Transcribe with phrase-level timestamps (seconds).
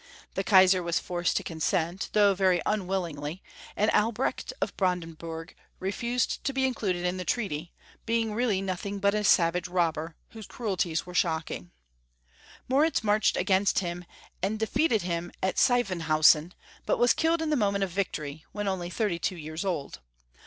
[0.33, 3.77] The Kaisar was forced to consent, though very unwill 296 Young Folks' History of Germany.
[3.77, 7.71] ingly, and Albrecht of Brandenburg refused to be included in the treaty,
[8.07, 11.69] being really nothing but a savage robber, whose cruelties were shocking.
[12.67, 14.03] Moritz marched against him,
[14.41, 16.53] and defeated him at Sievenhausen<
[16.87, 19.99] but was killed in the moment of vic tory, when only thirty two years old.